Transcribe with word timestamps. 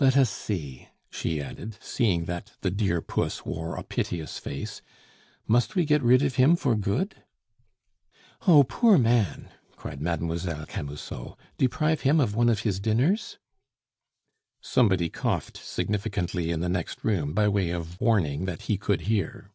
Let 0.00 0.16
us 0.16 0.28
see," 0.28 0.88
she 1.08 1.40
added, 1.40 1.76
seeing 1.80 2.24
that 2.24 2.50
the 2.62 2.70
"dear 2.72 3.00
puss" 3.00 3.46
wore 3.46 3.76
a 3.76 3.84
piteous 3.84 4.36
face; 4.36 4.82
"must 5.46 5.76
we 5.76 5.84
get 5.84 6.02
rid 6.02 6.20
of 6.24 6.34
him 6.34 6.56
for 6.56 6.74
good?" 6.74 7.22
"Oh! 8.48 8.64
poor 8.64 8.98
man!" 8.98 9.50
cried 9.76 10.00
Mlle. 10.02 10.66
Camusot, 10.66 11.38
"deprive 11.58 12.00
him 12.00 12.18
of 12.18 12.34
one 12.34 12.48
of 12.48 12.62
his 12.62 12.80
dinners?" 12.80 13.38
Somebody 14.60 15.08
coughed 15.08 15.58
significantly 15.58 16.50
in 16.50 16.58
the 16.58 16.68
next 16.68 17.04
room 17.04 17.32
by 17.32 17.46
way 17.46 17.70
of 17.70 18.00
warning 18.00 18.46
that 18.46 18.62
he 18.62 18.78
could 18.78 19.02
hear. 19.02 19.52